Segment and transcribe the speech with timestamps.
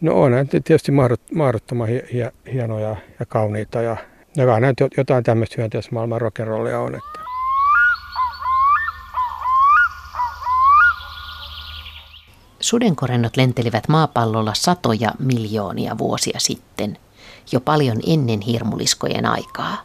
[0.00, 0.92] No on ne tietysti
[1.34, 1.88] mahdottoman
[2.52, 3.96] hienoja ja kauniita ja,
[4.36, 6.94] ja näin jotain tämmöistä hyönteismaailman rock'n'rollia on.
[6.94, 7.26] Että.
[12.60, 16.98] Sudenkorennot lentelivät maapallolla satoja miljoonia vuosia sitten,
[17.52, 19.76] jo paljon ennen hirmuliskojen aikaa.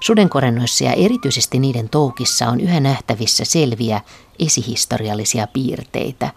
[0.00, 4.00] Sudenkorennoissa ja erityisesti niiden toukissa on yhä nähtävissä selviä
[4.38, 6.30] esihistoriallisia piirteitä.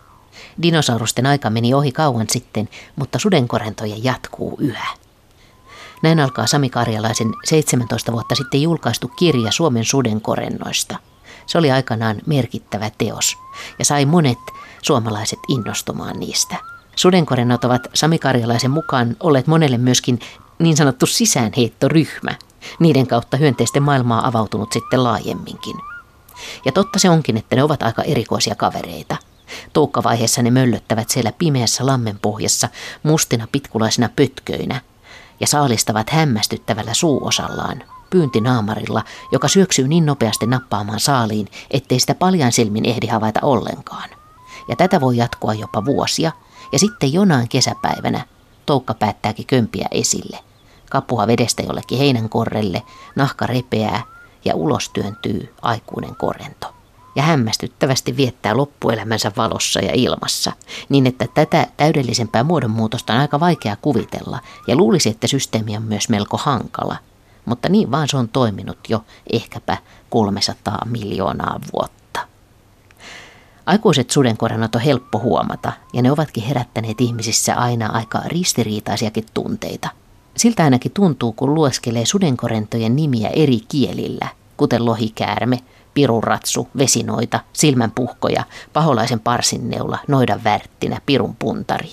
[0.61, 4.87] Dinosaurusten aika meni ohi kauan sitten, mutta sudenkorentoja jatkuu yhä.
[6.03, 10.97] Näin alkaa Sami Karjalaisen 17 vuotta sitten julkaistu kirja Suomen sudenkorennoista.
[11.45, 13.37] Se oli aikanaan merkittävä teos
[13.79, 14.37] ja sai monet
[14.81, 16.55] suomalaiset innostumaan niistä.
[16.95, 20.19] Sudenkorennot ovat Sami Karjalaisen mukaan olleet monelle myöskin
[20.59, 22.35] niin sanottu sisäänheittoryhmä.
[22.79, 25.75] Niiden kautta hyönteisten maailmaa avautunut sitten laajemminkin.
[26.65, 29.17] Ja totta se onkin, että ne ovat aika erikoisia kavereita.
[29.73, 32.69] Toukkavaiheessa ne möllöttävät siellä pimeässä lammenpohjassa
[33.03, 34.81] mustina pitkulaisina pötköinä
[35.39, 42.85] ja saalistavat hämmästyttävällä suuosallaan, pyyntinaamarilla, joka syöksyy niin nopeasti nappaamaan saaliin, ettei sitä paljan silmin
[42.85, 44.09] ehdi havaita ollenkaan.
[44.69, 46.31] Ja tätä voi jatkoa jopa vuosia,
[46.71, 48.25] ja sitten jonain kesäpäivänä
[48.65, 50.39] toukka päättääkin kömpiä esille.
[50.89, 52.83] Kapua vedestä jollekin heinän korrelle,
[53.15, 54.03] nahka repeää
[54.45, 56.72] ja ulos työntyy aikuinen korento.
[57.15, 60.51] Ja hämmästyttävästi viettää loppuelämänsä valossa ja ilmassa,
[60.89, 66.09] niin että tätä täydellisempää muodonmuutosta on aika vaikea kuvitella, ja luulisi, että systeemi on myös
[66.09, 66.97] melko hankala.
[67.45, 69.77] Mutta niin vaan se on toiminut jo ehkäpä
[70.09, 72.27] 300 miljoonaa vuotta.
[73.65, 79.89] Aikuiset sudenkorannot on helppo huomata, ja ne ovatkin herättäneet ihmisissä aina aika ristiriitaisiakin tunteita.
[80.37, 84.27] Siltä ainakin tuntuu, kun lueskelee sudenkorentojen nimiä eri kielillä,
[84.57, 85.59] kuten lohikäärme,
[85.93, 91.89] pirunratsu, vesinoita, silmänpuhkoja, paholaisen parsinneula, noidan värttinä, pirun puntari.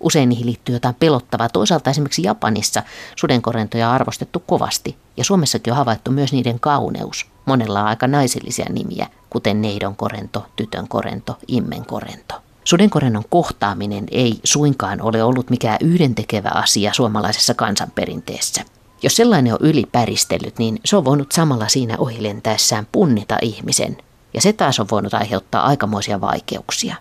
[0.00, 1.48] Usein niihin liittyy jotain pelottavaa.
[1.48, 2.82] Toisaalta esimerkiksi Japanissa
[3.16, 7.26] sudenkorentoja on arvostettu kovasti, ja Suomessakin on havaittu myös niiden kauneus.
[7.44, 12.34] Monella on aika naisellisia nimiä, kuten neidon korento, tytön korento, immen korento.
[12.64, 18.64] Sudenkorennon kohtaaminen ei suinkaan ole ollut mikään yhdentekevä asia suomalaisessa kansanperinteessä.
[19.02, 23.96] Jos sellainen on ylipäristellyt, niin se on voinut samalla siinä ohilentäessään punnita ihmisen,
[24.34, 26.96] ja se taas on voinut aiheuttaa aikamoisia vaikeuksia.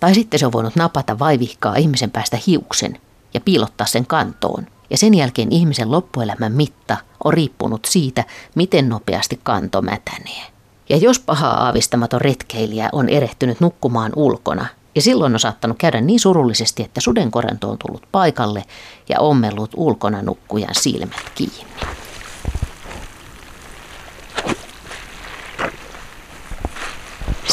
[0.00, 2.98] Tai sitten se on voinut napata vaivihkaa ihmisen päästä hiuksen
[3.34, 4.66] ja piilottaa sen kantoon.
[4.90, 10.42] Ja sen jälkeen ihmisen loppuelämän mitta on riippunut siitä, miten nopeasti kanto mätänee.
[10.88, 16.20] Ja jos paha aavistamaton retkeilijä on erehtynyt nukkumaan ulkona, ja silloin on saattanut käydä niin
[16.20, 18.62] surullisesti, että sudenkorento on tullut paikalle
[19.08, 21.74] ja ommellut ulkona nukkujan silmät kiinni.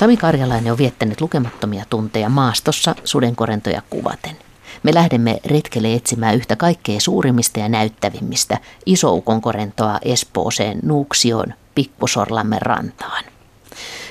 [0.02, 4.38] Sami Karjalainen on viettänyt lukemattomia tunteja maastossa sudenkorentoja kuvaten.
[4.84, 13.24] Me lähdemme retkelle etsimään yhtä kaikkein suurimmista ja näyttävimmistä isoukonkorentoa Espooseen Nuuksioon Pikkusorlammen rantaan.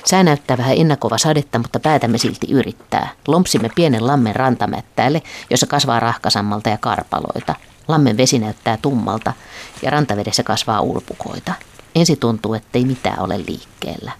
[0.05, 3.09] Sää näyttää vähän ennakova sadetta, mutta päätämme silti yrittää.
[3.27, 7.55] Lompsimme pienen lammen rantamättäälle, jossa kasvaa rahkasammalta ja karpaloita.
[7.87, 9.33] Lammen vesi näyttää tummalta
[9.81, 11.53] ja rantavedessä kasvaa ulpukoita.
[11.95, 14.11] Ensi tuntuu, ettei mitään ole liikkeellä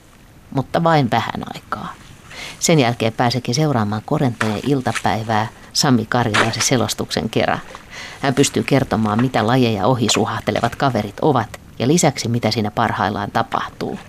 [0.51, 1.93] mutta vain vähän aikaa.
[2.59, 7.59] Sen jälkeen pääsekin seuraamaan korentojen iltapäivää Sami Karjalaisen selostuksen kerran.
[8.21, 13.99] Hän pystyy kertomaan, mitä lajeja ohi suhahtelevat kaverit ovat ja lisäksi mitä siinä parhaillaan tapahtuu.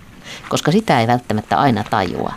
[0.49, 2.33] Koska sitä ei välttämättä aina tajua,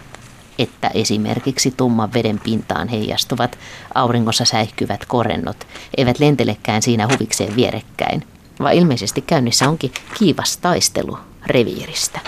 [0.59, 3.59] että esimerkiksi tumman veden pintaan heijastuvat
[3.95, 5.67] auringossa säihkyvät korennot
[5.97, 8.23] eivät lentelekään siinä huvikseen vierekkäin,
[8.61, 12.21] vaan ilmeisesti käynnissä onkin kiivas taistelu reviiristä.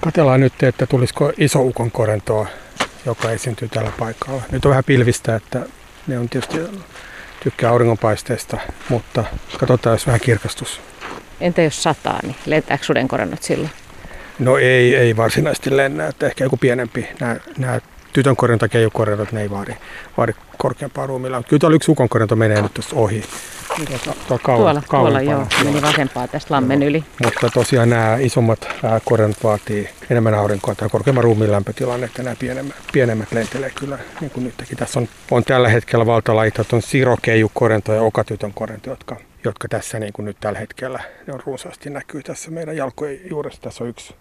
[0.00, 2.46] Katellaan nyt, että tulisiko iso ukon korentoa,
[3.06, 4.42] joka esiintyy tällä paikalla.
[4.50, 5.66] Nyt on vähän pilvistä, että
[6.06, 6.58] ne on tietysti
[7.42, 8.58] tykkää auringonpaisteesta,
[8.88, 9.24] mutta
[9.58, 10.80] katsotaan, jos vähän kirkastus.
[11.40, 13.70] Entä jos sataa, niin lentääkö sudenkorennot silloin?
[14.42, 17.08] No ei, ei varsinaisesti lennä, että ehkä joku pienempi.
[17.20, 17.80] Nämä, nämä
[18.12, 19.76] tytön korjanta, keijukorjantot, ne ei vaadi,
[20.16, 21.42] vaadi korkeampaa ruumilla.
[21.48, 23.24] Kyllä tuolla yksi ukon korjanto menee nyt tuossa ohi.
[23.76, 27.04] Tuota, tuolla, kauan, tuolla, tuolla joo, meni vasempaa tästä lammen yli.
[27.24, 28.68] Mutta tosiaan nämä isommat
[29.04, 34.30] korjannot vaatii enemmän aurinkoa tai korkeamman ruumiin lämpötilanne, että nämä pienemmät, pienemmät lentelee kyllä niin
[34.30, 34.78] kuin nytkin.
[34.78, 40.12] Tässä on, on tällä hetkellä valtalajit, on sirokeijukorento ja okatytön korento, jotka, jotka tässä niin
[40.12, 43.62] kuin nyt tällä hetkellä ne on runsaasti näkyy tässä meidän jalkojen juuressa.
[43.62, 44.14] Tässä on yksi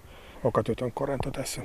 [0.44, 1.62] okatytön korento tässä.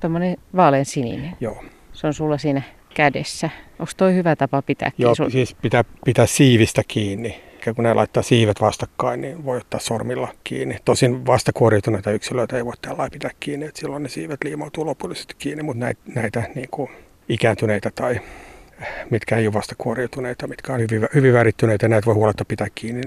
[0.00, 1.36] Tuommoinen vaalean sininen.
[1.40, 1.64] Joo.
[1.92, 2.62] Se on sulla siinä
[2.94, 3.50] kädessä.
[3.78, 5.14] Onko toi hyvä tapa pitää kiinni?
[5.18, 7.40] Joo, siis pitää pitää siivistä kiinni.
[7.66, 10.78] Ja kun ne laittaa siivet vastakkain, niin voi ottaa sormilla kiinni.
[10.84, 15.62] Tosin vastakuoriutuneita yksilöitä ei voi tällä pitää kiinni, että silloin ne siivet liimautuu lopullisesti kiinni,
[15.62, 16.90] mutta näitä, näitä niin kuin
[17.28, 18.20] ikääntyneitä tai
[19.10, 21.88] mitkä ei ole vasta kuoriutuneita, mitkä on hyvin, hyvin värittyneitä.
[21.88, 23.02] Näitä voi huoletta pitää kiinni,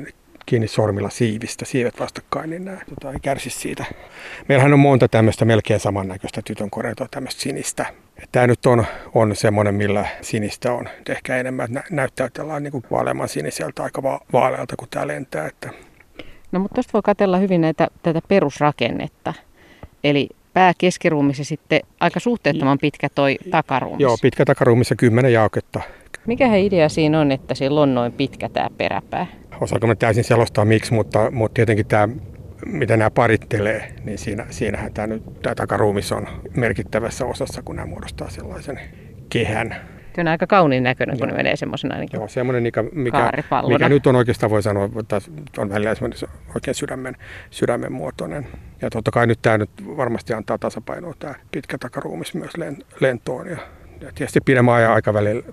[0.47, 3.85] kiinni sormilla siivistä, siivet vastakkain, niin nämä tota, ei kärsi siitä.
[4.47, 7.85] Meillähän on monta tämmöistä melkein samannäköistä tytön korjautua, tämmöistä sinistä.
[8.31, 11.67] Tämä nyt on, on semmoinen, millä sinistä on ehkä enemmän.
[11.71, 15.47] Nä, näyttää tällainen niin kuin vaaleamman siniseltä, aika va- vaalealta, kun tämä lentää.
[15.47, 15.69] Että.
[16.51, 19.33] No mutta tuosta voi katella hyvin näitä, tätä perusrakennetta.
[20.03, 23.99] Eli pää keskiruumissa sitten aika suhteettoman pitkä toi takaruumis.
[23.99, 25.81] Joo, pitkä takaruumissa kymmenen jaaketta.
[26.27, 29.25] Mikä he idea siinä on, että sillä on noin pitkä tämä peräpää?
[29.61, 32.09] Osaako mä täysin selostaa miksi, mutta, mutta tietenkin tämä
[32.65, 37.85] mitä nämä parittelee, niin siinä, siinähän tämä, nyt, tämä takaruumis on merkittävässä osassa, kun nämä
[37.85, 38.79] muodostaa sellaisen
[39.29, 39.75] kehän.
[40.15, 41.37] Se on aika kauniin näköinen, kun Joo.
[41.37, 43.31] ne menee semmoisena niin Joo, semmoinen, mikä, mikä,
[43.67, 45.21] mikä nyt on oikeastaan voi sanoa, että
[45.57, 45.93] on välillä
[46.55, 47.15] oikein sydämen,
[47.49, 48.47] sydämen muotoinen.
[48.81, 52.53] Ja totta kai nyt tämä nyt varmasti antaa tasapainoa tämä pitkä takaruumis myös
[52.99, 53.57] lentoon ja
[53.99, 55.43] tietysti pidemmän ajan aikavälillä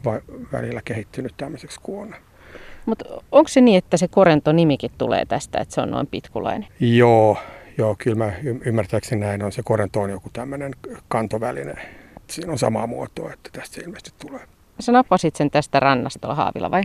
[0.52, 2.16] välillä kehittynyt tämmöiseksi kuona.
[2.86, 6.68] Mutta onko se niin, että se korento-nimikin tulee tästä, että se on noin pitkulainen?
[6.80, 7.38] Joo,
[7.78, 8.32] joo kyllä mä
[8.64, 9.52] ymmärtääkseni näin on.
[9.52, 10.72] Se korento on joku tämmöinen
[11.08, 11.74] kantoväline.
[12.30, 14.40] Siinä on samaa muotoa, että tästä se ilmeisesti tulee.
[14.80, 16.82] Sä napasit sen tästä rannasta tuolla haavilla vai?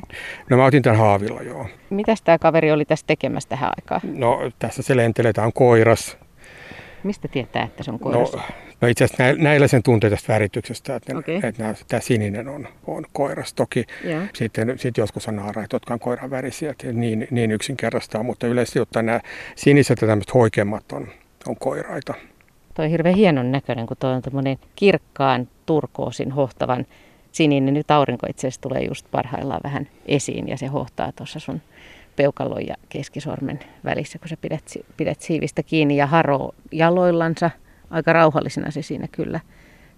[0.49, 1.67] No mä otin tämän haavilla, joo.
[1.89, 4.19] Mitäs tämä kaveri oli tässä tekemässä tähän aikaan?
[4.19, 6.17] No tässä se lentelee, tämä on koiras.
[7.03, 8.33] Mistä tietää, että se on koiras?
[8.33, 8.41] No,
[8.81, 11.35] no itse asiassa näillä sen tuntee tästä värityksestä, että, okay.
[11.35, 13.53] että nämä, tämä sininen on, on koiras.
[13.53, 14.29] Toki yeah.
[14.33, 19.05] sitten, sitten joskus on naaraita, jotka on koiran värisiä, niin, niin yksinkertaistaa, mutta yleisesti ottaen
[19.05, 19.19] nämä
[19.55, 21.07] siniset ja tämmöiset hoikemmat on,
[21.47, 22.13] on koiraita.
[22.73, 26.85] Tuo on hirveän hienon näköinen, kun tuo on tämmöinen kirkkaan turkoosin hohtavan
[27.31, 27.73] sininen.
[27.73, 31.61] Nyt aurinko itse asiassa tulee just parhaillaan vähän esiin ja se hohtaa tuossa sun
[32.19, 34.63] peukalon ja keskisormen välissä, kun sä pidät,
[34.97, 37.51] pidät siivistä kiinni ja haroo jaloillansa.
[37.89, 39.39] Aika rauhallisena se siinä kyllä,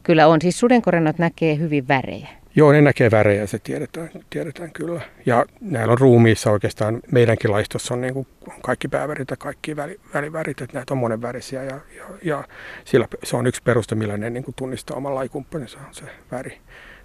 [0.03, 0.41] kyllä on.
[0.41, 2.27] Siis sudenkorennot näkee hyvin värejä.
[2.55, 5.01] Joo, ne näkee värejä, se tiedetään, tiedetään kyllä.
[5.25, 8.27] Ja näillä on ruumiissa oikeastaan, meidänkin laistossa on niin kuin
[8.61, 12.43] kaikki päävärit ja kaikki väli, välivärit, että näitä on monenvärisiä ja, ja, ja
[12.85, 16.57] sillä, se on yksi peruste, millä ne niin kuin tunnistaa oman lajikumppaninsa, on se väri.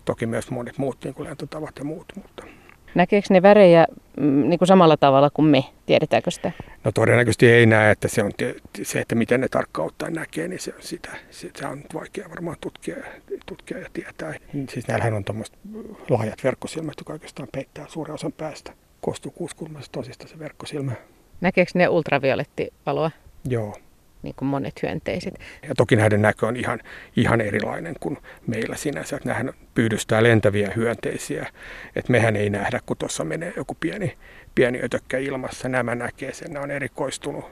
[0.04, 2.46] Toki myös monet muut niin kuin lentotavat ja muut, mutta
[2.96, 5.64] Näkeekö ne värejä mm, niin kuin samalla tavalla kuin me?
[5.86, 6.52] Tiedetäänkö sitä?
[6.84, 8.32] No todennäköisesti ei näe, että se on
[8.82, 12.96] se, että miten ne tarkkaan ottaen näkee, niin se, sitä, se on vaikea varmaan tutkia,
[13.46, 14.34] tutkia ja tietää.
[14.68, 15.58] Siis näillähän on tuommoiset
[16.08, 18.72] laajat verkkosilmät, jotka oikeastaan peittää suuren osan päästä.
[19.00, 20.92] Koostuu kuusikulmaisesta tosista se verkkosilmä.
[21.40, 23.10] Näkeekö ne ultraviolettivaloa?
[23.48, 23.74] Joo,
[24.26, 25.34] niin kuin monet hyönteiset.
[25.68, 26.80] Ja toki näiden näkö on ihan,
[27.16, 29.16] ihan erilainen kuin meillä sinänsä.
[29.16, 31.46] Että nämähän pyydystää lentäviä hyönteisiä.
[31.96, 34.16] Että mehän ei nähdä, kun tuossa menee joku pieni,
[34.54, 35.68] pieni ötökkä ilmassa.
[35.68, 36.52] Nämä näkee sen.
[36.52, 37.44] Nämä on erikoistunut,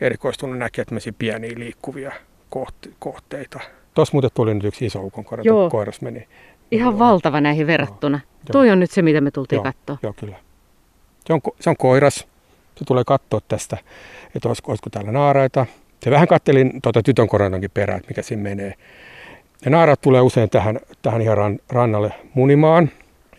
[0.00, 2.12] erikoistunut näkee tämmöisiä pieniä liikkuvia
[2.98, 3.60] kohteita.
[3.94, 5.24] Tuossa muuten tuli nyt yksi iso ukon
[5.70, 6.28] koiras meni.
[6.70, 8.20] Ihan valtava näihin verrattuna.
[8.24, 8.52] Joo.
[8.52, 9.98] Toi on nyt se, mitä me tultiin katsoa.
[10.02, 10.36] Joo, kyllä.
[11.26, 12.26] Se on, se on koiras.
[12.74, 13.78] Se tulee katsoa tästä,
[14.34, 15.66] että olisiko, olisiko täällä naaraita,
[16.04, 18.74] se vähän kattelin tuota tytön koronankin perään, että mikä siinä menee.
[19.64, 22.90] Ja naarat tulee usein tähän, tähän ihan ran, rannalle munimaan.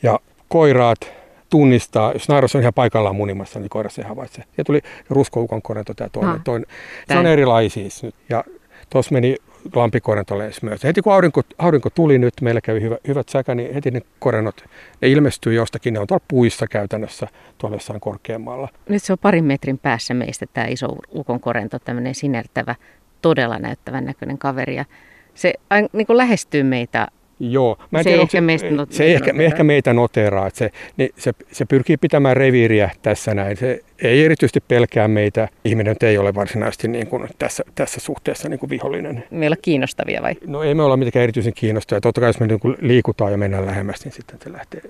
[0.04, 1.14] Ja koiraat
[1.50, 4.44] tunnistaa, jos naaras on ihan paikallaan munimassa, niin koira se havaitsee.
[4.58, 6.36] Ja tuli ruskoukon korento tämä toinen.
[6.36, 6.68] Ah, toinen.
[7.08, 8.16] Se on erilaisia siis nyt.
[8.30, 8.44] Ja
[8.90, 9.36] tuossa meni
[9.76, 10.84] lampikorentolle myös.
[10.84, 14.64] Heti kun aurinko, aurinko tuli nyt, meillä kävi hyvä, hyvät säkä, niin heti ne korennot,
[15.02, 17.28] ne ilmestyy jostakin, ne on tuolla puissa käytännössä
[17.58, 18.70] tuolla jossain korkeammalla.
[18.90, 22.76] Nyt se on parin metrin päässä meistä tämä iso ukon korento, tämmöinen sinertävä,
[23.22, 24.76] todella näyttävän näköinen kaveri.
[24.76, 24.86] Ja
[25.34, 25.54] se
[25.94, 27.08] niin kuin lähestyy meitä
[27.40, 27.78] Joo.
[27.92, 30.48] Mä en se tiedä, ehkä, meistä not- se ehkä, ehkä meitä noteraa.
[30.48, 33.58] Että se, niin se, se pyrkii pitämään reviiriä tässä näin.
[33.58, 35.48] Se ei erityisesti pelkää meitä.
[35.66, 39.24] Ihminen ei ole varsinaisesti niin kuin tässä, tässä suhteessa niin kuin vihollinen.
[39.32, 40.36] Me olla kiinnostavia vai?
[40.48, 42.02] No ei me olla mitenkään erityisen kiinnostavia.
[42.02, 44.82] Totta kai jos me niin kuin liikutaan ja mennään lähemmäs, niin sitten se lähtee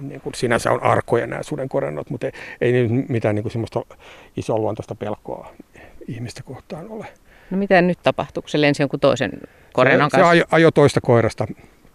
[0.00, 3.82] niin kuin sinänsä on arkoja nämä sudenkorennot, mutta ei, ei mitään niin kuin semmoista
[4.48, 5.52] luontoista pelkoa
[6.08, 7.06] ihmistä kohtaan ole.
[7.50, 9.32] No mitä nyt tapahtuu, kun se lensi jonkun toisen
[9.72, 10.26] korennon kanssa?
[10.26, 11.46] Se ajo, ajo toista koirasta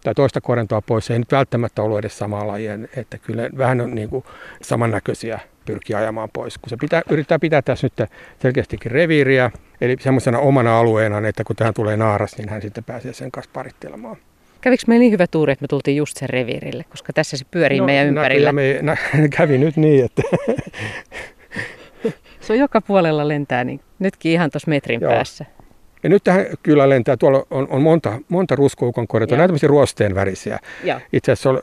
[0.03, 1.06] tai toista korentoa pois.
[1.06, 4.24] Se ei nyt välttämättä ollut edes samaa lajia, että kyllä vähän on niin kuin
[4.62, 6.58] samannäköisiä pyrkiä ajamaan pois.
[6.58, 9.51] Kun se pitää, yrittää pitää tässä nyt selkeästikin reviiriä,
[9.82, 13.51] eli semmoisena omana alueena, että kun tähän tulee naaras, niin hän sitten pääsee sen kanssa
[13.53, 14.18] parittelemaan.
[14.62, 17.79] Kävikö meillä niin hyvä tuuri, että me tultiin just sen reviirille, koska tässä se pyörii
[17.79, 18.51] no, meidän ympärillä?
[18.51, 18.98] Me, nä,
[19.38, 20.22] kävi nyt niin, että...
[22.50, 25.12] se on joka puolella lentää, niin nytkin ihan tuossa metrin Joo.
[25.12, 25.46] päässä.
[26.03, 30.15] Ja nyt tähän kyllä lentää, tuolla on, on monta, monta ruskoukon korjata, näitä tämmöisiä ruosteen
[30.15, 30.60] värisiä.
[30.84, 31.01] Ja.
[31.13, 31.60] Itse asiassa on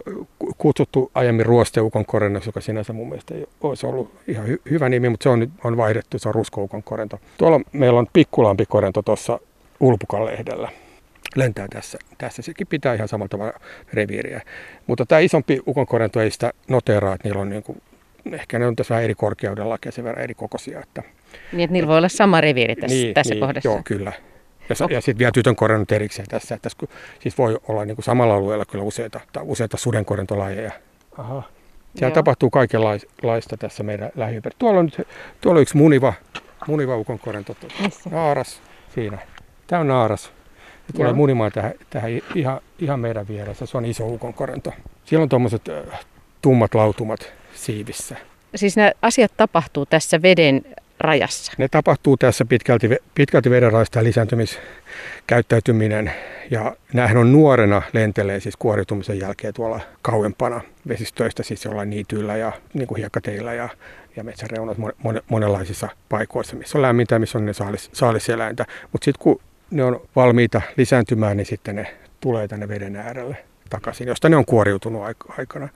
[0.59, 5.09] kutsuttu aiemmin ruosteukon korjennus, joka sinänsä mun mielestä ei olisi ollut ihan hy, hyvä nimi,
[5.09, 7.19] mutta se on nyt on vaihdettu, se on ruskoukon korento.
[7.39, 9.41] Tuolla meillä on pikkulampi korento tuossa
[9.81, 10.69] Ulpukan lehdellä.
[11.37, 11.99] lentää tässä.
[12.19, 13.53] Tässä sekin pitää ihan samalla tavalla
[13.93, 14.41] reviiriä.
[14.87, 17.83] Mutta tämä isompi ukonkorento ei sitä noteraa, että niillä on niin kuin,
[18.35, 20.81] ehkä ne on tässä vähän eri korkeudella ja sen verran eri kokoisia.
[20.81, 21.03] Että,
[21.53, 23.69] Niin, että niillä voi olla sama reviiri tässä, niin, tässä niin, kohdassa.
[23.69, 24.13] Joo, kyllä.
[24.69, 25.57] Ja, ja sitten vielä tytön
[25.93, 26.55] erikseen tässä.
[26.55, 26.87] Että tässä
[27.21, 30.73] siis voi olla niin kuin samalla alueella kyllä useita, tai useita sudenkorentolajeja.
[31.19, 31.43] Aha.
[31.95, 32.15] Siellä Joo.
[32.15, 34.59] tapahtuu kaikenlaista tässä meidän lähiympäristössä.
[34.59, 35.09] Tuolla on, nyt,
[35.41, 36.13] tuolla on yksi muniva,
[36.67, 37.57] muniva ukonkorento.
[37.83, 38.11] Missä?
[38.11, 38.63] Naaras
[38.95, 39.19] siinä.
[39.67, 40.25] Tämä on naaras.
[40.87, 41.17] Se tulee Joo.
[41.17, 43.67] munimaan tähän, tähän ihan, ihan meidän vieressä.
[43.67, 44.73] Se on iso ukonkorento.
[45.05, 45.63] Siellä on tuommoiset
[46.43, 48.17] tummat lautumat siivissä.
[48.55, 50.63] Siis nämä asiat tapahtuu tässä veden
[51.01, 51.53] rajassa.
[51.59, 56.13] Ne tapahtuu tässä pitkälti, pitkälti vedenraista lisääntymiskäyttäytyminen.
[56.51, 62.53] Ja näähän on nuorena lentelee siis kuoriutumisen jälkeen tuolla kauempana vesistöistä, siis jollain niityillä ja
[62.75, 63.69] niin kuin hiekkateillä ja,
[64.17, 68.67] ja metsäreunat mon, mon, monenlaisissa paikoissa, missä on lämmintä, missä on ne saalis, saaliseläintä.
[68.93, 73.37] Mutta sitten kun ne on valmiita lisääntymään, niin sitten ne tulee tänne veden äärelle
[73.71, 75.69] takaisin, josta ne on kuoriutunut aik- aikana.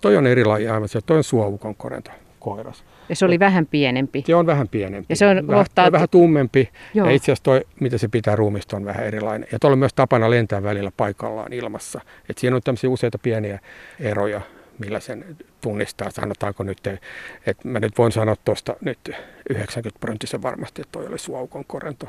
[0.00, 2.84] Toi on eri laji aivan toi on suovukon korento koiras.
[3.08, 4.22] Ja se oli vähän pienempi.
[4.26, 5.06] Se on vähän pienempi.
[5.08, 6.68] Ja se on vähän, lohtaa- vähän tummempi.
[6.94, 7.06] Joo.
[7.06, 9.48] Ja itse asiassa toi, mitä se pitää ruumista, on vähän erilainen.
[9.52, 12.00] Ja tuolla on myös tapana lentää välillä paikallaan ilmassa.
[12.28, 13.58] Et siinä on tämmöisiä useita pieniä
[14.00, 14.40] eroja,
[14.78, 15.24] millä sen
[15.60, 16.10] tunnistaa.
[16.10, 16.78] Sanotaanko nyt,
[17.46, 18.98] että mä nyt voin sanoa tuosta nyt
[19.50, 22.06] 90 prosenttisen varmasti, että toi oli suaukon korento.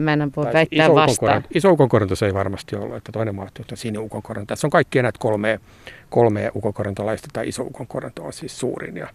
[0.00, 1.44] Mä en voi Tai väittää iso vastaan.
[1.54, 4.46] Iso ukonkorento se ei varmasti ollut, että toinen mahtuu, että siniukonkorento.
[4.46, 5.58] Tässä on kaikkia näitä kolmea,
[6.10, 7.28] kolmea ukonkorentolaista.
[7.32, 9.08] Tämä iso ukonkorento on siis suurin ja,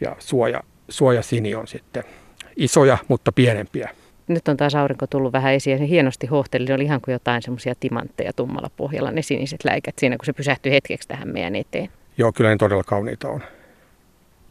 [0.00, 2.04] ja suoja, suoja sini on sitten
[2.56, 3.90] isoja, mutta pienempiä.
[4.28, 6.64] Nyt on taas aurinko tullut vähän esiin ja se hienosti hohteli.
[6.64, 10.32] Ne oli ihan kuin jotain semmoisia timantteja tummalla pohjalla, ne siniset läikät siinä, kun se
[10.32, 11.88] pysähtyi hetkeksi tähän meidän eteen.
[12.18, 13.42] Joo, kyllä ne todella kauniita on.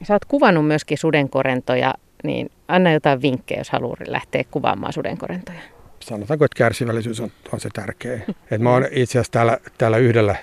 [0.03, 5.59] Sä oot kuvannut myöskin sudenkorentoja, niin anna jotain vinkkejä, jos haluaa lähteä kuvaamaan sudenkorentoja.
[5.99, 8.19] Sanotaanko, että kärsivällisyys on, on se tärkeä.
[8.51, 10.35] Et mä oon itse asiassa täällä, täällä yhdellä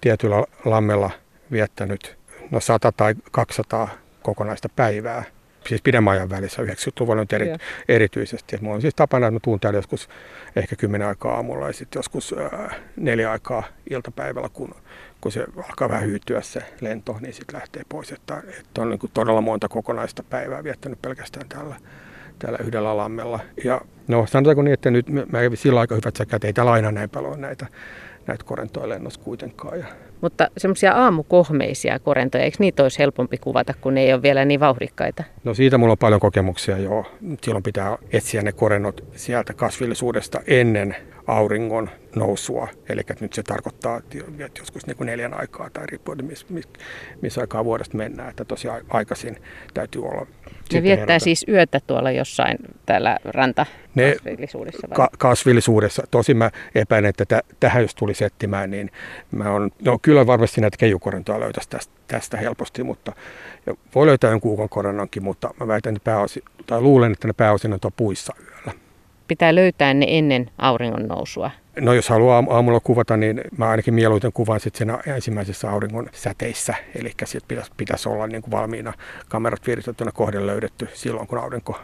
[0.00, 1.10] tietyllä lammella
[1.52, 2.16] viettänyt
[2.50, 3.88] no 100 tai 200
[4.22, 5.24] kokonaista päivää.
[5.68, 7.48] Siis pidemmän ajan välissä, 90-luvulla nyt eri,
[7.88, 8.56] erityisesti.
[8.56, 10.08] Et mulla on siis tapana, että mä tuun täällä joskus
[10.56, 14.74] ehkä 10 aikaa aamulla ja sitten joskus ää, neljä aikaa iltapäivällä, kun,
[15.26, 18.12] kun se alkaa vähän hyytyä se lento, niin sitten lähtee pois.
[18.12, 21.76] Että, että on niin kuin todella monta kokonaista päivää viettänyt pelkästään täällä,
[22.38, 23.40] täällä yhdellä lammella.
[23.64, 26.92] Ja no sanotaanko niin, että nyt mä kävin sillä aika hyvät säkät, ei täällä aina
[26.92, 27.66] näin paljon näitä,
[28.26, 29.78] näitä korentoja lennossa kuitenkaan.
[29.78, 29.86] Ja
[30.20, 34.60] Mutta semmoisia aamukohmeisia korentoja, eikö niitä olisi helpompi kuvata, kun ne ei ole vielä niin
[34.60, 35.24] vauhdikkaita?
[35.44, 37.12] No siitä mulla on paljon kokemuksia jo.
[37.42, 42.68] Silloin pitää etsiä ne korennot sieltä kasvillisuudesta ennen auringon nousua.
[42.88, 44.18] Eli nyt se tarkoittaa, että
[44.58, 46.68] joskus niin kuin neljän aikaa tai riippuen, missä mis,
[47.22, 48.30] missä aikaa vuodesta mennään.
[48.30, 49.36] Että tosi a- aikaisin
[49.74, 50.26] täytyy olla.
[50.72, 51.18] Ne viettää herätä.
[51.24, 52.56] siis yötä tuolla jossain
[52.86, 54.88] täällä ranta Ne- kasvillisuudessa?
[54.94, 56.02] Ka- kasvillisuudessa.
[56.10, 58.90] Tosin mä epäilen, että tä- tähän jos tuli settimään, niin
[59.30, 63.12] mä on, no kyllä varmasti näitä keijukorentoja löytäisi tästä, tästä helposti, mutta
[63.94, 67.78] voi löytää jonkun ukonkorennonkin, mutta mä väitän, että pääosin, tai luulen, että ne pääosin on
[67.96, 68.85] puissa yöllä.
[69.28, 71.50] Pitää löytää ne ennen auringon nousua.
[71.80, 76.08] No jos haluaa aam- aamulla kuvata, niin mä ainakin mieluiten kuvaan sitten siinä ensimmäisessä auringon
[76.12, 76.74] säteissä.
[76.94, 78.92] Eli sitten pitäisi, pitäisi olla niin kuin valmiina
[79.28, 81.78] kamerat viiritettynä kohden löydetty silloin, kun aurinko,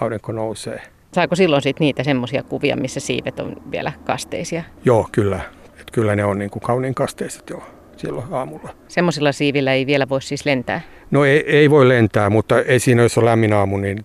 [0.00, 0.80] aurinko nousee.
[1.12, 4.62] Saako silloin sitten niitä semmoisia kuvia, missä siivet on vielä kasteisia?
[4.84, 5.40] Joo, kyllä.
[5.80, 7.62] Et kyllä ne on niin kuin kauniin kasteiset jo
[7.98, 8.68] silloin aamulla.
[8.88, 10.80] Semmoisilla siivillä ei vielä voi siis lentää.
[11.10, 14.04] No ei, ei voi lentää, mutta ei siinä, jos on lämmin aamu, niin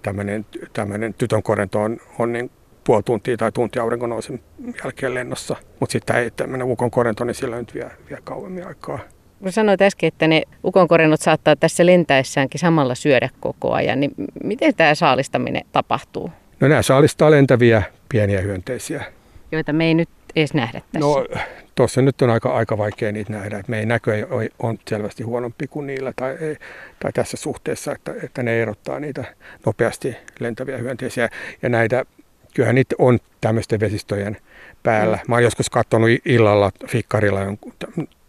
[0.74, 2.52] tämmöinen, tytön korento on, on niin
[2.84, 4.40] puoli tuntia tai tunti auringon nousun
[4.84, 5.56] jälkeen lennossa.
[5.80, 9.00] Mutta sitten ei tämmöinen ukon korento, niin sillä nyt vie, vie kauemmin aikaa.
[9.42, 14.12] Kun sanoit äsken, että ne ukonkorennot saattaa tässä lentäessäänkin samalla syödä koko ajan, niin
[14.44, 19.04] miten tämä saalistaminen tapahtuu, No nämä saalistaa lentäviä pieniä hyönteisiä.
[19.52, 21.00] joita me ei nyt edes nähdä tässä?
[21.00, 21.26] No
[21.76, 23.58] tuossa nyt on aika, aika vaikea niitä nähdä.
[23.58, 26.58] Et meidän näkö ei, ole- on selvästi huonompi kuin niillä tai, ei,
[27.00, 29.24] tai tässä suhteessa, että, että ne erottaa niitä
[29.66, 31.30] nopeasti lentäviä hyönteisiä.
[31.62, 32.06] Ja näitä,
[32.54, 34.38] kyllähän niitä on tämmöisten vesistöjen
[34.84, 35.20] päällä.
[35.28, 37.74] Mä oon joskus katsonut illalla fikkarilla jonkun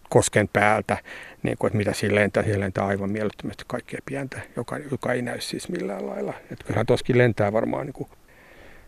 [0.09, 0.97] kosken päältä,
[1.43, 2.43] niin kuin, että mitä siinä lentää.
[2.43, 6.35] Siellä lentää aivan mielettömästi kaikkea pientä, joka, joka ei näy siis millään lailla.
[6.51, 8.09] Että kyllähän tuossakin lentää varmaan niin kuin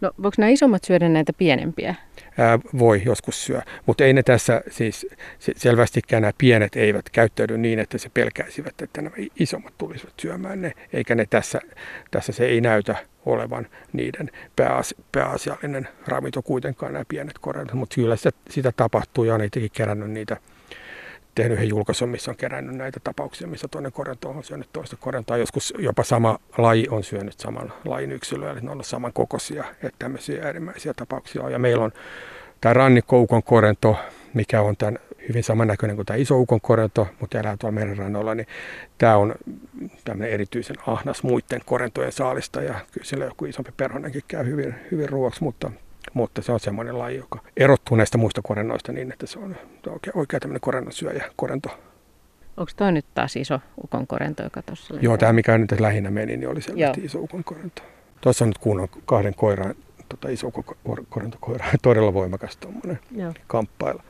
[0.00, 1.94] no voiko nämä isommat syödä näitä pienempiä?
[2.38, 5.06] Ää, voi joskus syö, mutta ei ne tässä siis
[5.38, 10.62] se- selvästikään nämä pienet eivät käyttäydy niin, että se pelkäisivät, että nämä isommat tulisivat syömään
[10.62, 11.60] ne, eikä ne tässä,
[12.10, 18.16] tässä se ei näytä olevan niiden pääas, pääasiallinen ravinto kuitenkaan nämä pienet korennot, mutta kyllä
[18.16, 20.36] sitä, sitä tapahtuu ja on itsekin kerännyt niitä
[21.36, 25.36] tehnyt yhden julkaisun, missä on kerännyt näitä tapauksia, missä toinen korento on syönyt toista korentoa.
[25.36, 29.96] Joskus jopa sama laji on syönyt saman lajin yksilöä, eli ne on saman kokoisia, että
[29.98, 31.52] tämmöisiä äärimmäisiä tapauksia on.
[31.52, 31.92] Ja meillä on
[32.60, 33.96] tämä rannikkoukon korento,
[34.34, 38.46] mikä on tämän hyvin samannäköinen kuin tämä iso ukon korento, mutta elää tuolla merenrannoilla, niin
[38.98, 39.34] tämä on
[40.04, 45.08] tämmöinen erityisen ahnas muiden korentojen saalista ja kyllä sillä joku isompi perhonenkin käy hyvin, hyvin
[45.08, 45.70] ruoaksi, mutta,
[46.16, 49.56] mutta se on semmoinen laji, joka erottuu näistä muista korennoista niin, että se on
[49.88, 51.68] oikein, oikein tämmöinen korennon syöjä, korento.
[52.56, 56.36] Onko toi nyt taas iso ukon korento, joka tuossa Joo, tämä mikä nyt lähinnä meni,
[56.36, 57.82] niin oli selvästi iso ukon korento.
[58.20, 59.74] Tuossa on nyt kunnon kahden koiran,
[60.08, 60.52] tota iso
[61.08, 62.98] korentokoira, todella voimakas tuommoinen
[63.46, 64.02] kamppailla.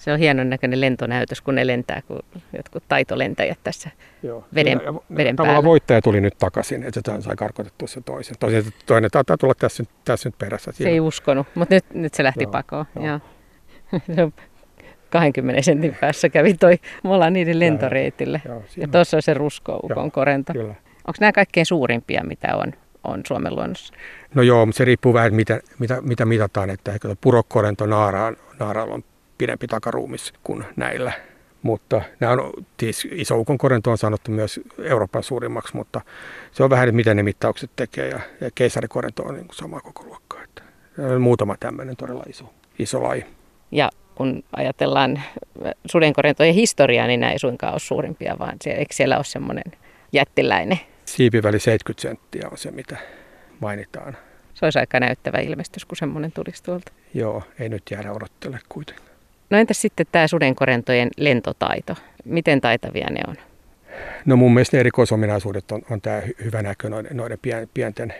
[0.00, 2.22] Se on hienon näköinen lentonäytös, kun ne lentää, kun
[2.56, 3.90] jotkut taitolentäjät tässä
[4.22, 4.44] Joo.
[4.54, 5.62] veden, ja, veden päällä.
[5.64, 8.36] voittaja tuli nyt takaisin, että se sai karkotettua se toisen.
[8.40, 10.72] Toisen, toinen taitaa tulla tässä, tässä nyt perässä.
[10.72, 10.88] Siinä.
[10.88, 12.86] Se ei uskonut, mutta nyt, nyt se lähti Joo, pakoon.
[12.96, 13.20] Joo.
[14.16, 14.32] Joo.
[15.10, 18.42] 20 sentin päässä kävi toi, me ollaan niiden lentoreitille.
[18.44, 20.52] Joo, ja tuossa on se ruskoukon korento.
[21.06, 22.72] Onko nämä kaikkein suurimpia, mitä on,
[23.04, 23.94] on Suomen luonnossa?
[24.34, 26.70] No joo, mutta se riippuu vähän, mitä, mitä, mitä mitataan.
[26.70, 29.04] Että ehkä purokkorento naaraan, naaraalla on
[29.40, 31.12] pidempi takaruumis kuin näillä.
[31.62, 36.00] Mutta nämä on, siis isoukon korento on sanottu myös Euroopan suurimmaksi, mutta
[36.52, 38.08] se on vähän, että miten ne mittaukset tekee.
[38.08, 40.42] Ja, ja keisarikorento on niin sama koko luokkaa.
[40.42, 40.62] Että
[41.18, 43.26] muutama tämmöinen todella iso, iso laji.
[43.70, 45.22] Ja kun ajatellaan
[45.84, 49.72] sudenkorentojen historiaa, niin nämä ei suinkaan ole suurimpia, vaan se, eikö siellä ole semmoinen
[50.12, 50.80] jättiläinen?
[51.04, 52.96] Siipiväli 70 senttiä on se, mitä
[53.60, 54.16] mainitaan.
[54.54, 56.92] Se olisi aika näyttävä ilmestys, kun semmoinen tulisi tuolta.
[57.14, 59.09] Joo, ei nyt jäädä odottele kuitenkaan.
[59.50, 61.94] No entäs sitten tämä sudenkorentojen lentotaito?
[62.24, 63.36] Miten taitavia ne on?
[64.24, 67.38] No mun mielestä erikoisominaisuudet on, on tämä hyvä näkö noiden, noiden
[67.74, 68.14] pienten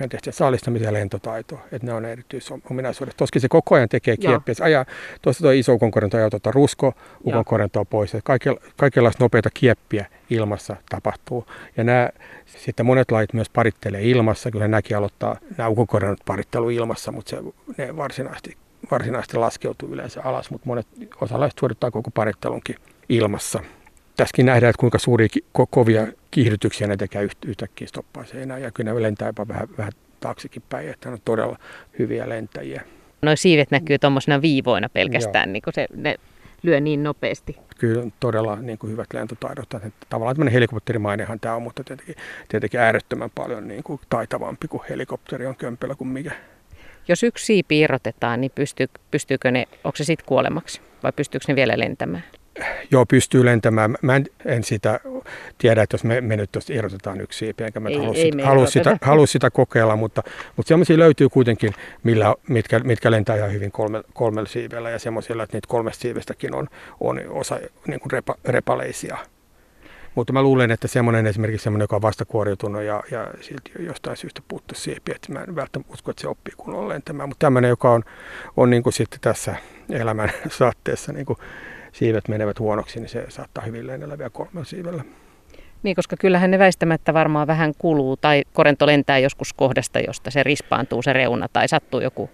[0.00, 1.60] hyönteisten saalistamisen ja lentotaito.
[1.72, 3.16] Että ne on erityisominaisuudet.
[3.16, 4.54] Toskin se koko ajan tekee kieppiä.
[4.54, 4.84] Se ajaa,
[5.22, 6.94] tuossa tuo iso ukonkorento ajaa tuota rusko
[7.26, 8.12] ukonkorentoa pois.
[8.76, 11.46] kaikenlaista nopeita kieppiä ilmassa tapahtuu.
[11.76, 12.08] Ja nämä,
[12.46, 14.50] sitten monet lait myös parittelee ilmassa.
[14.50, 17.36] Kyllä nämäkin aloittaa nämä ukonkorennot parittelu ilmassa, mutta se,
[17.78, 18.56] ne varsinaisesti
[18.90, 20.86] varsinaisesti laskeutuu yleensä alas, mutta monet
[21.20, 22.76] osalaiset suorittaa koko parittelunkin
[23.08, 23.60] ilmassa.
[24.16, 25.28] Tässäkin nähdään, että kuinka suuria
[25.58, 28.58] ko- kovia kiihdytyksiä ne tekee yht- yhtäkkiä stoppaa se enää.
[28.58, 31.58] Ja kyllä ne lentää jopa vähän, vähän taaksekin päin, että ne on todella
[31.98, 32.82] hyviä lentäjiä.
[33.22, 36.16] Noin siivet näkyy tuommoisena viivoina pelkästään, niin kuin se, ne
[36.62, 37.56] lyö niin nopeasti.
[37.78, 39.74] Kyllä todella niin kuin hyvät lentotaidot.
[39.74, 42.14] Että tavallaan tämmöinen helikopterimainenhan tämä on, mutta tietenkin,
[42.48, 46.32] tietenkin äärettömän paljon niin kuin taitavampi kuin helikopteri on kömpelä kuin mikä
[47.08, 51.56] jos yksi siipi irrotetaan, niin pystyy, pystyykö ne, onko se sitten kuolemaksi vai pystyykö ne
[51.56, 52.24] vielä lentämään?
[52.90, 53.94] Joo, pystyy lentämään.
[54.02, 55.00] Mä en, en sitä
[55.58, 58.66] tiedä, että jos me, me nyt tuosta irrotetaan yksi siipi, enkä mä halua, sitä, halua,
[58.66, 60.22] sitä, halua sitä kokeilla, mutta,
[60.56, 65.42] mutta sellaisia löytyy kuitenkin, millä, mitkä, mitkä lentää ihan hyvin kolme, kolmella siivellä ja semmoisilla,
[65.42, 66.68] että niitä kolmesta siivestäkin on,
[67.00, 69.16] on osa niin kuin repa, repaleisia
[70.18, 74.42] mutta mä luulen, että semmoinen esimerkiksi semmoinen, joka on vastakuoriutunut ja, ja silti jostain syystä
[74.48, 77.28] puuttu siipi, että mä en välttämättä usko, että se oppii kunnolla lentämään.
[77.28, 78.02] Mutta tämmöinen, joka on,
[78.56, 79.56] on niin kuin sitten tässä
[79.90, 81.38] elämän saatteessa niin kuin
[81.92, 85.04] siivet menevät huonoksi, niin se saattaa hyvin lennellä vielä kolmella siivellä.
[85.82, 90.42] Niin, koska kyllähän ne väistämättä varmaan vähän kuluu tai korento lentää joskus kohdasta, josta se
[90.42, 92.30] rispaantuu se reuna tai sattuu joku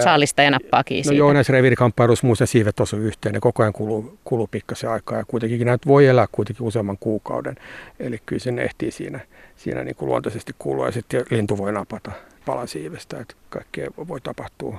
[0.00, 1.18] saalista ja nappaa kiinni No siitä.
[1.18, 3.34] joo, näissä reviirikamppailuissa muuten siivet osuu yhteen.
[3.34, 7.56] Ne koko ajan kuluu, kuluu pikkasen aikaa ja kuitenkin näitä voi elää kuitenkin useamman kuukauden.
[8.00, 9.20] Eli kyllä sinne ehtii siinä,
[9.56, 12.12] siinä niin kuin luontaisesti kulua ja sitten lintu voi napata
[12.46, 14.78] palan siivestä, että kaikkea voi tapahtua.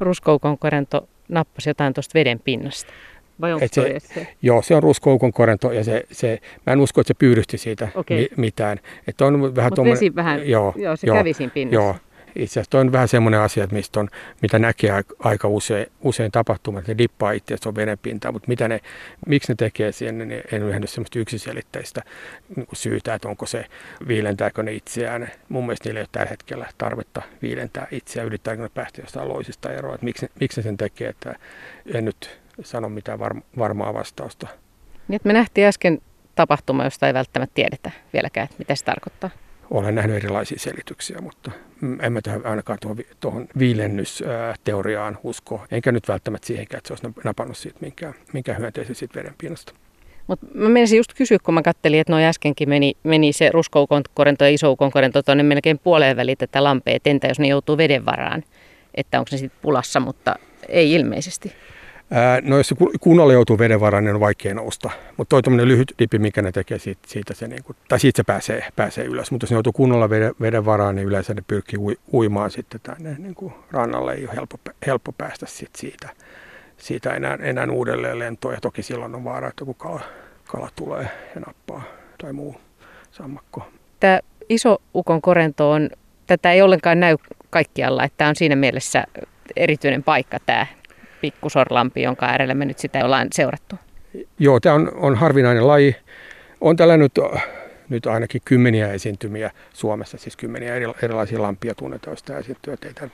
[0.00, 2.92] Ruskoukon korento nappasi jotain tuosta veden pinnasta.
[3.40, 4.26] Vai onko se, se?
[4.42, 7.88] Joo, se on ruskoukon korento ja se, se, mä en usko, että se pyydysti siitä
[7.94, 8.16] okay.
[8.16, 8.80] mi, mitään.
[9.08, 11.74] Että on vähän Mutta vesi vähän, joo, joo se joo, kävi siinä pinnassa.
[11.74, 11.96] Joo,
[12.36, 14.08] itse asiassa on vähän semmoinen asia, että mistä on,
[14.42, 18.80] mitä näkee aika usein, usein tapahtumat, että ne dippaa itse asiassa vedenpintaa, mutta mitä ne,
[19.26, 22.02] miksi ne tekee siihen, niin en nähnyt semmoista yksiselitteistä
[22.56, 23.66] niin syytä, että onko se,
[24.08, 25.30] viilentääkö ne itseään.
[25.48, 29.72] Mun mielestä niillä ei ole tällä hetkellä tarvetta viilentää itseään, yrittääkö ne päästä jostain loisista
[29.72, 31.34] eroa, että miksi, miksi ne sen tekee, että
[31.94, 33.18] en nyt sano mitään
[33.58, 34.48] varmaa vastausta.
[35.08, 36.00] Niin, me nähtiin äsken
[36.34, 39.30] tapahtuma, josta ei välttämättä tiedetä vieläkään, että mitä se tarkoittaa
[39.70, 41.50] olen nähnyt erilaisia selityksiä, mutta
[42.02, 45.64] en mä tähän ainakaan tuohon, tuohon viilennysteoriaan usko.
[45.70, 49.72] Enkä nyt välttämättä siihenkään, että se olisi napannut siitä minkään, minkään hyönteisen siitä vedenpinnasta.
[50.26, 54.44] Mutta mä menisin just kysyä, kun mä kattelin, että noin äskenkin meni, meni se ruskoukonkorento
[54.44, 58.44] ja isoukonkorento tuonne melkein puoleen väliin tätä lampea, että entä jos ne joutuu veden varaan,
[58.94, 60.36] että onko se sitten pulassa, mutta
[60.68, 61.52] ei ilmeisesti.
[62.42, 64.90] No jos se kunnolla joutuu veden varaan, niin on vaikea nousta.
[65.16, 68.24] Mutta toi lyhyt dipi, mikä ne tekee, siitä, siitä se, niin kuin, tai siitä se
[68.24, 69.30] pääsee, pääsee ylös.
[69.30, 71.78] Mutta jos ne joutuu kunnolla veden, veden varaan, niin yleensä ne pyrkii
[72.12, 74.12] uimaan sitten tänne niin kuin rannalle.
[74.12, 76.08] Ei ole helppo, helppo päästä sit siitä,
[76.76, 78.54] siitä enää, enää uudelleen lentoon.
[78.54, 80.00] Ja toki silloin on vaara, että joku kala,
[80.44, 81.82] kala tulee ja nappaa
[82.18, 82.56] tai muu
[83.10, 83.68] sammakko.
[84.00, 85.90] Tämä iso ukon korento on,
[86.26, 87.16] tätä ei ollenkaan näy
[87.50, 89.04] kaikkialla, että tämä on siinä mielessä
[89.56, 90.66] erityinen paikka tämä
[91.24, 93.76] Pikkusorlampi, jonka äärellä me nyt sitä ollaan seurattu.
[94.38, 95.96] Joo, tämä on, on harvinainen laji.
[96.60, 97.12] On tällä nyt,
[97.88, 102.16] nyt ainakin kymmeniä esiintymiä Suomessa, siis kymmeniä eri, erilaisia lampia tunnetaan.
[102.48, 103.10] Että ei tämä,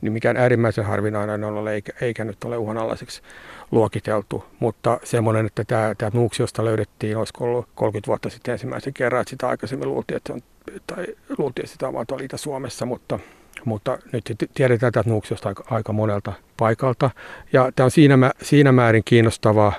[0.00, 3.22] niin mikään äärimmäisen harvinainen ole, eikä, eikä nyt ole uhanalaiseksi
[3.70, 9.20] luokiteltu, mutta semmoinen, että tämä, tämä Nuuksiosta löydettiin, olisiko ollut 30 vuotta sitten ensimmäisen kerran,
[9.20, 10.40] että sitä aikaisemmin luultiin, että, on,
[10.86, 11.06] tai
[11.38, 13.18] luultiin, että sitä on vain Itä-Suomessa, mutta
[13.64, 17.10] mutta nyt tiedetään tätä Nuuksiosta aika, aika monelta paikalta.
[17.52, 19.72] Ja tämä on siinä, siinä määrin kiinnostava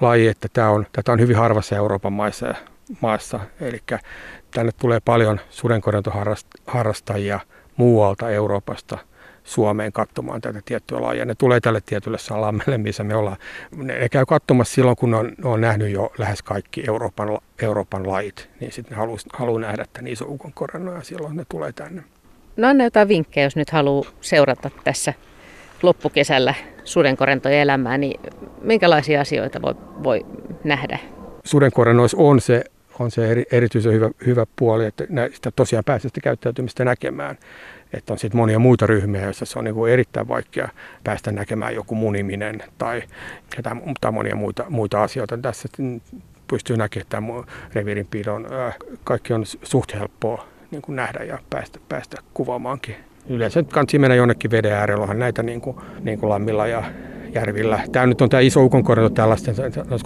[0.00, 2.54] laji, että tämä on, tätä on hyvin harvassa Euroopan maissa,
[3.00, 3.40] maassa.
[3.60, 3.80] Eli
[4.50, 7.40] tänne tulee paljon sudenkorentoharrastajia
[7.76, 8.98] muualta Euroopasta–
[9.46, 11.24] Suomeen katsomaan tätä tiettyä lajia.
[11.24, 13.36] Ne tulee tälle tietylle salammelle, missä me ollaan.
[13.76, 18.08] Ne käy katsomassa silloin, kun ne on, ne on nähnyt jo lähes kaikki Euroopan, Euroopan
[18.08, 20.52] lajit, niin sitten ne haluaa halu nähdä tämän iso ukon
[20.94, 22.04] ja silloin ne tulee tänne.
[22.56, 25.14] No anna jotain vinkkejä, jos nyt haluaa seurata tässä
[25.82, 28.20] loppukesällä sudenkorentojen elämää, niin
[28.62, 30.26] minkälaisia asioita voi, voi
[30.64, 30.98] nähdä?
[31.44, 32.64] Sudenkorennoissa on se
[33.00, 37.38] on se eri, erityisen hyvä, hyvä puoli, että sitä tosiaan pääsee sitä käyttäytymistä näkemään.
[37.92, 40.68] Että on sitten monia muita ryhmiä, joissa se on niin kuin erittäin vaikea
[41.04, 43.02] päästä näkemään joku muniminen tai,
[44.00, 45.38] tai monia muita, muita asioita.
[45.38, 45.68] Tässä
[46.48, 48.46] pystyy näkemään tämän reviirinpidon.
[49.04, 52.96] Kaikki on suht helppoa niin kuin nähdä ja päästä, päästä kuvaamaankin.
[53.28, 56.84] Yleensä kannattaa mennä jonnekin veden äärellä, onhan näitä niin kuin, niin kuin lammilla ja
[57.34, 57.80] järvillä.
[57.92, 59.54] Tämä nyt on tämä iso ukonkorjunta tällaisten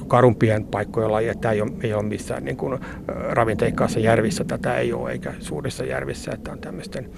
[0.08, 2.78] karumpien paikkojen laji, että tämä ei ole, ei ole missään niin kuin,
[3.08, 7.10] ravinteikkaassa järvissä, tätä ei ole, eikä suurissa järvissä, että on tämmöisten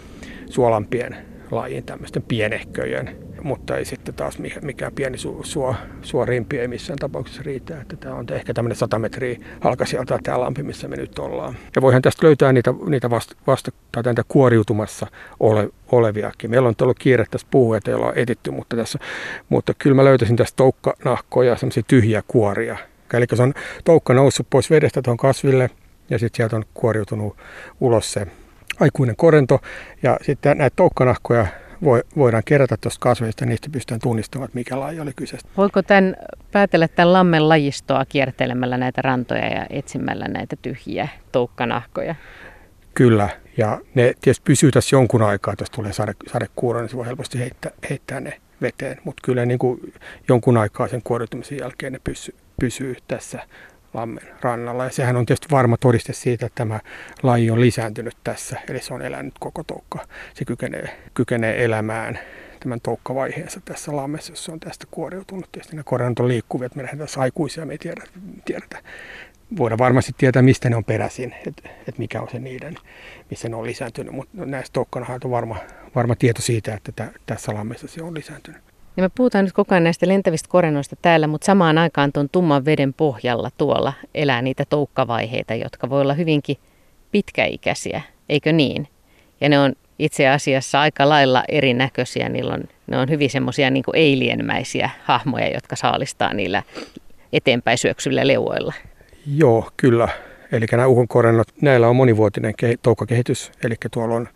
[0.47, 1.17] suolampien
[1.53, 7.43] lajin, tämmöisten pienehköjen mutta ei sitten taas mikään pieni su, suo, suorimpi ei missään tapauksessa
[7.43, 7.81] riitä.
[7.81, 11.57] Että tämä on ehkä tämmöinen 100 metriä halkasijalta tämä lampi, missä me nyt ollaan.
[11.77, 15.07] Ja voihan tästä löytää niitä, niitä vasta, vasta tai kuoriutumassa
[15.41, 16.51] ole, oleviakin.
[16.51, 18.99] Meillä on ollut kiire tässä puhua, että ei olla etitty, mutta, tässä,
[19.49, 22.77] mutta kyllä mä löytäisin tästä toukkanahkoja, semmoisia tyhjiä kuoria.
[23.13, 25.71] Eli se on toukka noussut pois vedestä tuon kasville
[26.11, 27.37] ja sitten sieltä on kuoriutunut
[27.81, 28.27] ulos se
[28.81, 29.61] aikuinen korento.
[30.03, 31.47] Ja sitten näitä toukkanahkoja
[32.17, 35.49] voidaan kerätä tuosta kasveista, niistä pystytään tunnistamaan, että mikä laji oli kyseessä.
[35.57, 36.17] Voiko tämän
[36.53, 42.15] päätellä tämän lammen lajistoa kiertelemällä näitä rantoja ja etsimällä näitä tyhjiä toukkanahkoja?
[42.95, 47.07] Kyllä, ja ne tietysti pysyy tässä jonkun aikaa, jos tulee sade, sadekuuro, niin se voi
[47.07, 49.93] helposti heittää, heittää ne veteen, mutta kyllä niin kuin
[50.29, 53.41] jonkun aikaa sen kuoritumisen jälkeen ne pysyy, pysyy tässä
[53.95, 54.85] lammen rannalla.
[54.85, 56.81] Ja sehän on tietysti varma todiste siitä, että tämä
[57.23, 60.07] laji on lisääntynyt tässä, eli se on elänyt koko toukka.
[60.35, 62.19] Se kykenee, kykenee elämään
[62.61, 65.53] tämän toukkavaiheensa tässä lammessa, jos se on tästä kuoriutunut.
[65.53, 68.11] Tietysti ne korenot on liikkuvia, että me nähdään tässä aikuisia, me ei tiedetä,
[68.45, 68.83] tiedetä.
[69.57, 72.75] Voidaan varmasti tietää, mistä ne on peräisin, että, että mikä on se niiden,
[73.31, 75.57] missä ne on lisääntynyt, mutta näistä toukkanahan on varma,
[75.95, 78.72] varma tieto siitä, että tässä lammessa se on lisääntynyt.
[78.97, 82.65] Ja me puhutaan nyt koko ajan näistä lentävistä korennoista täällä, mutta samaan aikaan tuon tumman
[82.65, 86.57] veden pohjalla tuolla elää niitä toukkavaiheita, jotka voi olla hyvinkin
[87.13, 88.89] pitkäikäisiä, eikö niin?
[89.41, 92.29] Ja ne on itse asiassa aika lailla erinäköisiä.
[92.29, 96.63] Niillä on, ne on hyvin semmoisia niin eilienmäisiä hahmoja, jotka saalistaa niillä
[97.33, 98.73] eteenpäin syöksyvillä leuoilla.
[99.37, 100.09] Joo, kyllä.
[100.53, 104.29] Eli nämä uhonkorennot, näillä on monivuotinen toukkakehitys, eli tuolla on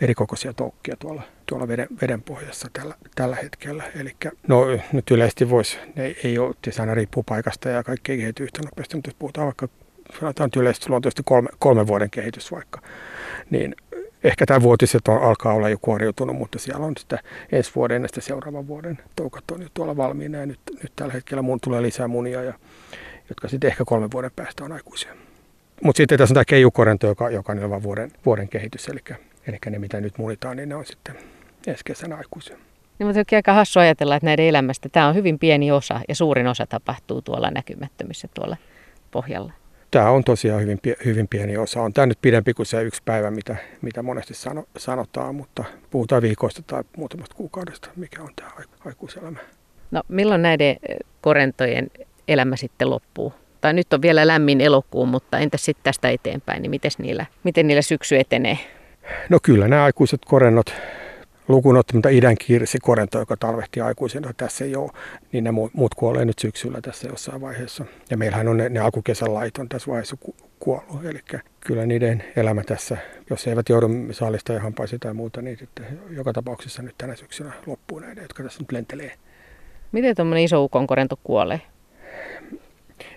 [0.00, 1.68] erikokoisia toukkia tuolla, tuolla
[2.02, 3.84] veden, pohjassa tällä, tällä hetkellä.
[4.00, 4.16] Eli
[4.48, 8.42] no, nyt yleisesti voisi, ne ei ole, tietysti aina riippuu paikasta ja kaikki ei kehity
[8.42, 9.68] yhtä nopeasti, mutta jos puhutaan vaikka,
[10.20, 12.82] sanotaan yleisesti luontoisesti kolme, kolme vuoden kehitys vaikka,
[13.50, 13.74] niin
[14.24, 17.18] ehkä tämä vuotiset on, alkaa olla jo kuoriutunut, mutta siellä on sitä
[17.52, 21.12] ensi vuoden ja sitten seuraavan vuoden toukat on jo tuolla valmiina ja nyt, nyt tällä
[21.12, 22.54] hetkellä mun tulee lisää munia, ja,
[23.28, 25.14] jotka sitten ehkä kolmen vuoden päästä on aikuisia.
[25.82, 29.00] Mutta sitten tässä on tämä keijukorento, joka, joka on vain vuoden, vuoden kehitys, eli
[29.48, 31.16] Eli ne, mitä nyt munitaan, niin ne on sitten
[31.66, 32.56] ensi kesänä aikuisia.
[32.98, 36.46] Niin, mutta aika hassu ajatella, että näiden elämästä tämä on hyvin pieni osa ja suurin
[36.46, 38.56] osa tapahtuu tuolla näkymättömissä tuolla
[39.10, 39.52] pohjalla.
[39.90, 41.82] Tämä on tosiaan hyvin, hyvin pieni osa.
[41.82, 46.22] On tämä nyt pidempi kuin se yksi päivä, mitä, mitä monesti sano, sanotaan, mutta puhutaan
[46.22, 48.50] viikoista tai muutamasta kuukaudesta, mikä on tämä
[48.84, 49.38] aikuiselämä.
[49.90, 50.76] No milloin näiden
[51.20, 51.90] korentojen
[52.28, 53.34] elämä sitten loppuu?
[53.60, 57.66] Tai nyt on vielä lämmin elokuu, mutta entäs sitten tästä eteenpäin, niin miten niillä, miten
[57.66, 58.58] niillä syksy etenee?
[59.28, 60.74] No kyllä nämä aikuiset korennot,
[61.48, 62.36] lukuun ottamatta idän
[62.82, 64.90] korento, joka talvehti aikuisena, tässä ole,
[65.32, 67.84] niin ne muut kuolee nyt syksyllä tässä jossain vaiheessa.
[68.10, 71.20] Ja meillähän on ne, ne alkukesän lait on tässä vaiheessa ku, kuollut, eli
[71.60, 72.96] kyllä niiden elämä tässä,
[73.30, 77.52] jos eivät joudu saalista ja hampaisi tai muuta, niin sitten joka tapauksessa nyt tänä syksynä
[77.66, 79.12] loppuu näiden, jotka tässä nyt lentelee.
[79.92, 81.60] Miten tuommoinen iso ukonkorento kuolee?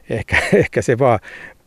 [0.09, 1.19] Ehkä, ehkä se vaan,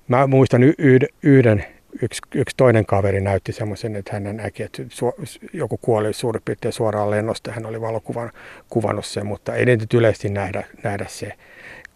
[0.09, 1.64] mä muistan yhden, yhden
[2.03, 4.83] yksi, yksi toinen kaveri näytti semmoisen, että hän näki, että
[5.53, 7.53] joku kuoli suurin piirtein suoraan lennosta.
[7.53, 8.31] Hän oli valokuvan
[8.68, 11.33] kuvannut sen, mutta ei nyt yleisesti nähdä, nähdä se,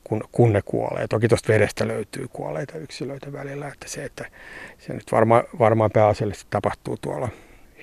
[0.04, 1.06] kun, kun ne kuolee.
[1.08, 4.24] Toki tuosta vedestä löytyy kuolleita yksilöitä välillä, että se, että
[4.78, 7.28] se nyt varma, varmaan pääasiallisesti tapahtuu tuolla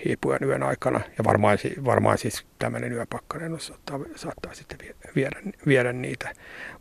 [0.05, 1.01] hiipujan yön aikana.
[1.17, 4.77] Ja varmaan, varmaan siis tämmöinen yöpakkanen saattaa, saattaa sitten
[5.15, 6.33] viedä, viedä niitä.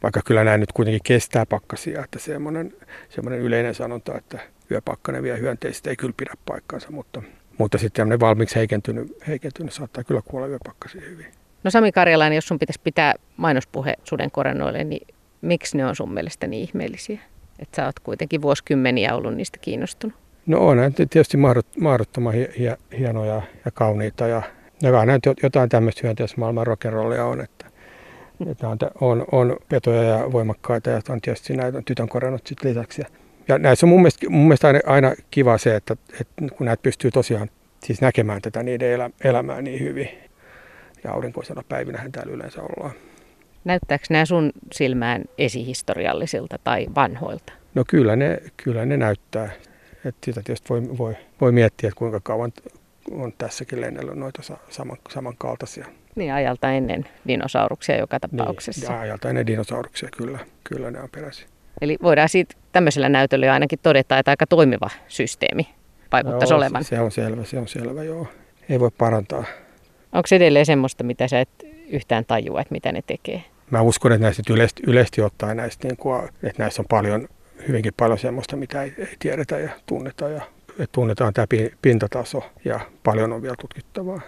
[0.02, 2.72] Vaikka kyllä näin nyt kuitenkin kestää pakkasia, että semmoinen,
[3.08, 4.38] semmoinen yleinen sanonta, että
[4.70, 7.22] yöpakkanen vie hyönteistä ei kyllä pidä paikkaansa, mutta,
[7.58, 11.26] mutta sitten tämmöinen valmiiksi heikentynyt, heikentynyt saattaa kyllä kuolla yöpakkasiin hyvin.
[11.64, 15.06] No Sami Karjalainen, jos sun pitäisi pitää mainospuhe suden korennoille, niin
[15.42, 17.20] miksi ne on sun mielestä niin ihmeellisiä?
[17.58, 20.16] Että sä oot kuitenkin vuosikymmeniä ollut niistä kiinnostunut.
[20.46, 21.36] No on ne tietysti
[21.80, 22.34] mahdottoman
[22.98, 24.42] hienoja ja kauniita ja,
[24.82, 27.66] ja näin jotain tämmöistä hyönteismaailman rock'n'rollia on, että,
[28.50, 33.02] että on, on, on petoja ja voimakkaita ja on tietysti näitä tytön korannut sitten lisäksi.
[33.50, 36.82] Ja näissä on mun mielestä, mun mielestä aina, aina kiva se, että, että kun näitä
[36.82, 37.50] pystyy tosiaan
[37.84, 40.08] siis näkemään tätä niiden elä, elämää niin hyvin.
[41.04, 42.94] Ja aurinkoisena päivinähän täällä yleensä ollaan.
[43.64, 47.52] Näyttääkö nämä sun silmään esihistoriallisilta tai vanhoilta?
[47.74, 49.50] No kyllä ne, kyllä ne näyttää.
[50.04, 52.52] Et sitä tietysti voi, voi, voi miettiä, että kuinka kauan
[53.10, 55.86] on tässäkin lennellä noita saman, samankaltaisia.
[56.14, 58.86] Niin, ajalta ennen dinosauruksia joka niin, tapauksessa.
[58.86, 61.46] Niin, ja ajalta ennen dinosauruksia, kyllä, kyllä ne on peräisin.
[61.80, 65.68] Eli voidaan siitä tämmöisellä näytöllä ainakin todeta, että aika toimiva systeemi
[66.12, 66.84] vaikuttaisi joo, olevan.
[66.84, 68.26] Se on selvä, se on selvä, joo.
[68.68, 69.44] Ei voi parantaa.
[70.12, 71.48] Onko se edelleen semmoista, mitä sä et
[71.88, 73.42] yhtään tajua, että mitä ne tekee?
[73.70, 77.28] Mä uskon, että näistä yleisesti, yleisesti ottaen näistä, niin kuin, että näissä on paljon,
[77.68, 80.28] hyvinkin paljon semmoista, mitä ei, ei tiedetä ja tunneta.
[80.28, 81.46] Ja, että tunnetaan tämä
[81.82, 84.20] pintataso ja paljon on vielä tutkittavaa.